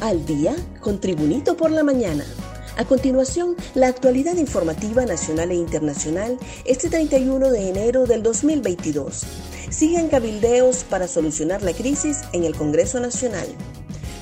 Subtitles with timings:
[0.00, 2.24] Al día con Tribunito por la mañana.
[2.76, 9.24] A continuación, la actualidad informativa nacional e internacional este 31 de enero del 2022.
[9.70, 13.48] Siguen cabildeos para solucionar la crisis en el Congreso Nacional.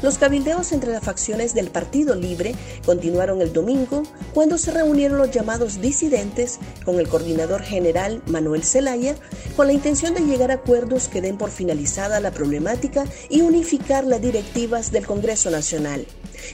[0.03, 2.55] Los cabildeos entre las facciones del Partido Libre
[2.85, 4.03] continuaron el domingo
[4.35, 9.15] cuando se reunieron los llamados disidentes con el coordinador general Manuel Zelaya
[9.57, 14.05] con la intención de llegar a acuerdos que den por finalizada la problemática y unificar
[14.05, 16.07] las directivas del Congreso Nacional.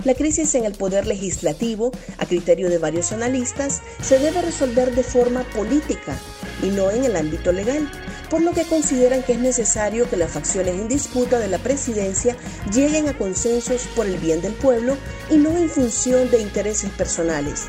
[0.05, 5.03] La crisis en el poder legislativo, a criterio de varios analistas, se debe resolver de
[5.03, 6.17] forma política
[6.63, 7.91] y no en el ámbito legal
[8.33, 12.35] por lo que consideran que es necesario que las facciones en disputa de la presidencia
[12.73, 14.97] lleguen a consensos por el bien del pueblo
[15.31, 17.67] y no en función de intereses personales.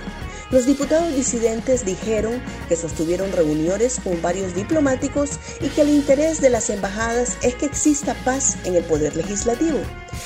[0.52, 6.50] Los diputados disidentes dijeron que sostuvieron reuniones con varios diplomáticos y que el interés de
[6.50, 9.80] las embajadas es que exista paz en el poder legislativo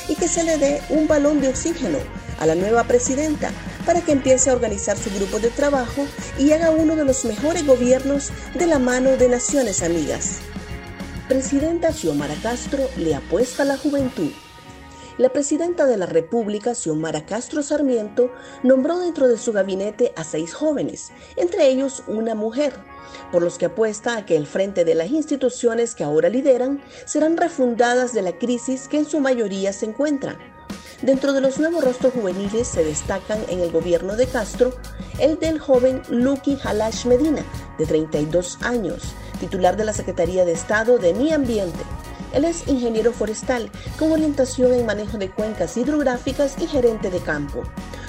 [0.07, 1.97] y que se le dé un balón de oxígeno
[2.37, 3.51] a la nueva presidenta
[3.87, 6.05] para que empiece a organizar su grupo de trabajo
[6.37, 10.39] y haga uno de los mejores gobiernos de la mano de naciones amigas.
[11.29, 14.31] Presidenta Xiomara Castro le apuesta a la juventud.
[15.17, 18.29] La presidenta de la República, Xiomara Castro Sarmiento,
[18.61, 22.73] nombró dentro de su gabinete a seis jóvenes, entre ellos una mujer,
[23.31, 27.37] por los que apuesta a que el frente de las instituciones que ahora lideran serán
[27.37, 30.56] refundadas de la crisis que en su mayoría se encuentran
[31.01, 34.73] Dentro de los nuevos rostros juveniles se destacan en el gobierno de Castro
[35.19, 37.45] el del joven Lucky Halash Medina,
[37.77, 39.03] de 32 años,
[39.39, 41.83] titular de la Secretaría de Estado de Mi Ambiente.
[42.33, 47.61] Él es ingeniero forestal con orientación en manejo de cuencas hidrográficas y gerente de campo.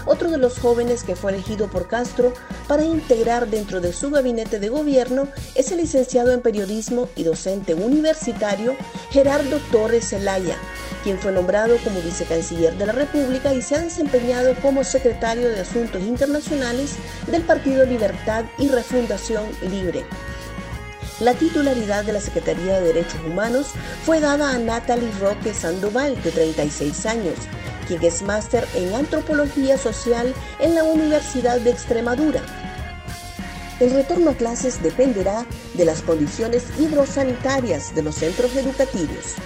[0.06, 2.33] Otro de los jóvenes que fue elegido por Castro
[2.67, 7.75] para integrar dentro de su gabinete de gobierno es el licenciado en periodismo y docente
[7.75, 8.75] universitario
[9.11, 10.56] Gerardo Torres Zelaya,
[11.02, 15.61] quien fue nombrado como vicecanciller de la República y se ha desempeñado como secretario de
[15.61, 16.96] Asuntos Internacionales
[17.27, 20.05] del Partido Libertad y Refundación Libre.
[21.20, 23.68] La titularidad de la Secretaría de Derechos Humanos
[24.05, 27.34] fue dada a Natalie Roque Sandoval, de 36 años,
[27.89, 32.40] quien es máster en Antropología Social en la Universidad de Extremadura.
[33.80, 39.36] El retorno a clases dependerá de las condiciones hidrosanitarias de los centros educativos.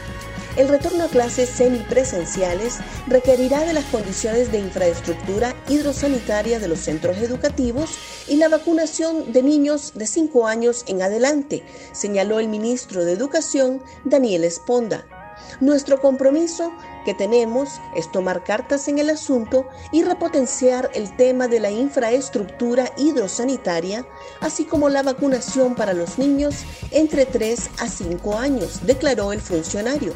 [0.55, 2.77] El retorno a clases semipresenciales
[3.07, 7.97] requerirá de las condiciones de infraestructura hidrosanitaria de los centros educativos
[8.29, 13.83] y la vacunación de niños de 5 años en adelante, señaló el ministro de Educación,
[14.05, 15.07] Daniel Esponda.
[15.61, 16.71] Nuestro compromiso
[17.07, 22.93] que tenemos es tomar cartas en el asunto y repotenciar el tema de la infraestructura
[22.99, 24.07] hidrosanitaria,
[24.41, 26.57] así como la vacunación para los niños
[26.91, 30.13] entre 3 a 5 años, declaró el funcionario.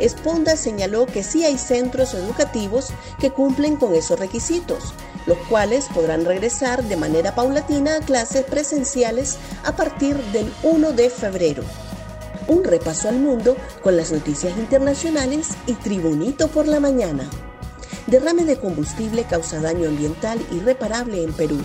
[0.00, 2.88] Esponda señaló que sí hay centros educativos
[3.18, 4.94] que cumplen con esos requisitos,
[5.26, 11.10] los cuales podrán regresar de manera paulatina a clases presenciales a partir del 1 de
[11.10, 11.62] febrero.
[12.48, 17.28] Un repaso al mundo con las noticias internacionales y Tribunito por la mañana.
[18.06, 21.58] Derrame de combustible causa daño ambiental irreparable en Perú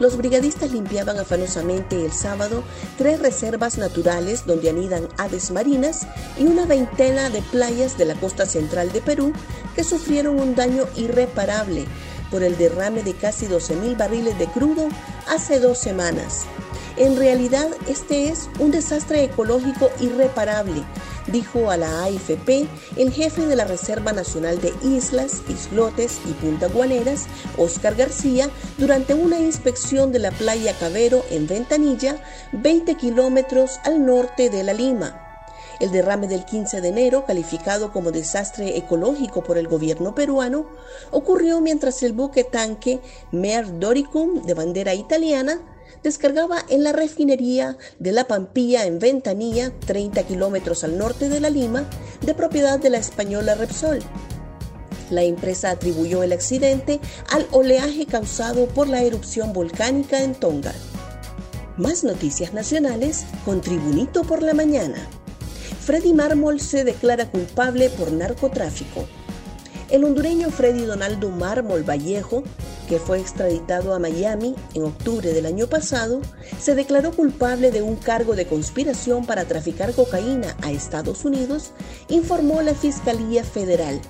[0.00, 2.64] los brigadistas limpiaban afanosamente el sábado
[2.98, 8.46] tres reservas naturales donde anidan aves marinas y una veintena de playas de la costa
[8.46, 9.32] central de Perú
[9.76, 11.84] que sufrieron un daño irreparable
[12.30, 14.88] por el derrame de casi 12.000 barriles de crudo
[15.28, 16.44] hace dos semanas.
[16.96, 20.84] En realidad, este es un desastre ecológico irreparable
[21.26, 22.66] dijo a la AFP
[22.96, 27.26] el jefe de la Reserva Nacional de Islas, Islotes y Punta Guaneras,
[27.56, 32.22] Oscar García, durante una inspección de la playa Cabero en Ventanilla,
[32.52, 35.26] 20 kilómetros al norte de La Lima.
[35.80, 40.66] El derrame del 15 de enero, calificado como desastre ecológico por el gobierno peruano,
[41.10, 43.00] ocurrió mientras el buque tanque
[43.32, 45.58] Mer Doricum, de bandera italiana,
[46.02, 51.50] descargaba en la refinería de La Pampilla en Ventanilla, 30 kilómetros al norte de La
[51.50, 51.88] Lima,
[52.22, 54.00] de propiedad de la española Repsol.
[55.10, 57.00] La empresa atribuyó el accidente
[57.30, 60.72] al oleaje causado por la erupción volcánica en Tonga.
[61.76, 65.08] Más noticias nacionales con Tribunito por la mañana.
[65.80, 69.06] Freddy Mármol se declara culpable por narcotráfico.
[69.88, 72.44] El hondureño Freddy Donaldo Mármol Vallejo
[72.90, 76.20] que fue extraditado a Miami en octubre del año pasado,
[76.58, 81.70] se declaró culpable de un cargo de conspiración para traficar cocaína a Estados Unidos,
[82.08, 84.00] informó la Fiscalía Federal.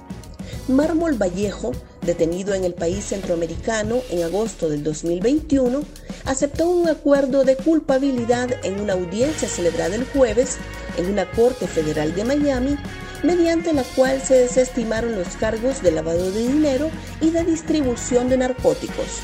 [0.67, 5.83] Mármol Vallejo, detenido en el país centroamericano en agosto del 2021,
[6.25, 10.57] aceptó un acuerdo de culpabilidad en una audiencia celebrada el jueves
[10.97, 12.79] en una corte federal de Miami
[13.23, 16.91] mediante la cual se desestimaron los cargos de lavado de dinero
[17.21, 19.21] y de distribución de narcóticos.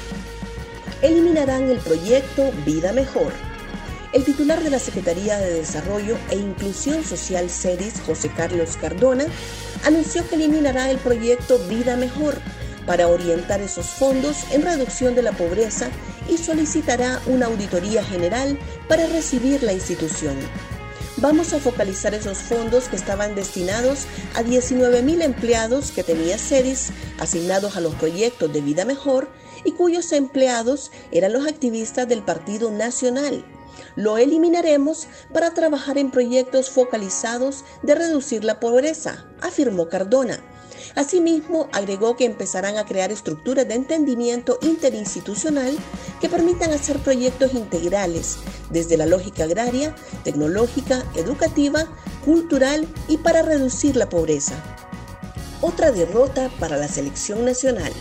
[1.03, 3.33] Eliminarán el proyecto Vida Mejor.
[4.13, 9.27] El titular de la Secretaría de Desarrollo e Inclusión Social CEDIS, José Carlos Cardona,
[9.85, 12.41] anunció que eliminará el proyecto Vida Mejor
[12.87, 15.91] para orientar esos fondos en reducción de la pobreza
[16.29, 18.59] y solicitará una auditoría general
[18.89, 20.37] para recibir la institución.
[21.19, 27.75] Vamos a focalizar esos fondos que estaban destinados a 19.000 empleados que tenía CEDIS asignados
[27.79, 29.31] a los proyectos de vida mejor
[29.65, 33.47] y cuyos empleados eran los activistas del Partido Nacional.
[33.97, 40.39] Lo eliminaremos para trabajar en proyectos focalizados de reducir la pobreza, afirmó Cardona.
[40.97, 45.77] Asimismo, agregó que empezarán a crear estructuras de entendimiento interinstitucional
[46.23, 48.39] que permitan hacer proyectos integrales
[48.71, 49.95] desde la lógica agraria,
[50.25, 51.85] tecnológica, educativa,
[52.25, 54.55] cultural y para reducir la pobreza.
[55.61, 57.93] Otra derrota para la selección nacional.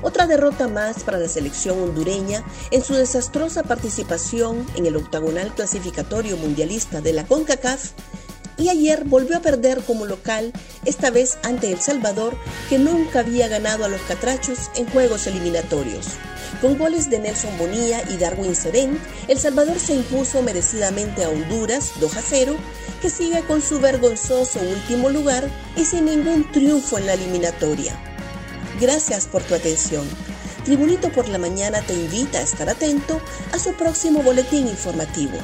[0.00, 6.38] Otra derrota más para la selección hondureña en su desastrosa participación en el octagonal clasificatorio
[6.38, 7.92] mundialista de la CONCACAF
[8.56, 10.52] y ayer volvió a perder como local,
[10.84, 12.36] esta vez ante El Salvador,
[12.68, 16.06] que nunca había ganado a los catrachos en juegos eliminatorios.
[16.60, 18.98] Con goles de Nelson Bonilla y Darwin Serén,
[19.28, 22.56] El Salvador se impuso merecidamente a Honduras 2 a 0,
[23.02, 27.98] que sigue con su vergonzoso último lugar y sin ningún triunfo en la eliminatoria.
[28.80, 30.06] Gracias por tu atención.
[30.64, 33.20] Tribunito por la Mañana te invita a estar atento
[33.52, 35.38] a su próximo boletín informativo.